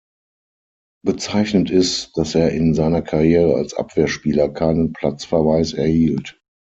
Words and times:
Bezeichnend 1.05 1.69
ist, 1.69 2.17
dass 2.17 2.33
er 2.33 2.49
in 2.53 2.73
seiner 2.73 3.03
Karriere 3.03 3.53
als 3.53 3.75
Abwehrspieler 3.75 4.49
keinen 4.49 4.93
Platzverweis 4.93 5.73
erhielt. 5.73 6.41